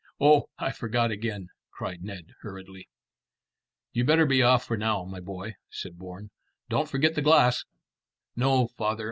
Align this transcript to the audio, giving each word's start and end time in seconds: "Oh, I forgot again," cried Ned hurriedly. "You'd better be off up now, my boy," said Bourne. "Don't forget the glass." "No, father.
"Oh, 0.19 0.49
I 0.57 0.71
forgot 0.71 1.11
again," 1.11 1.49
cried 1.69 2.01
Ned 2.03 2.33
hurriedly. 2.41 2.89
"You'd 3.93 4.07
better 4.07 4.25
be 4.25 4.41
off 4.41 4.71
up 4.71 4.79
now, 4.79 5.03
my 5.05 5.19
boy," 5.19 5.57
said 5.69 5.99
Bourne. 5.99 6.31
"Don't 6.69 6.89
forget 6.89 7.13
the 7.13 7.21
glass." 7.21 7.65
"No, 8.35 8.65
father. 8.67 8.99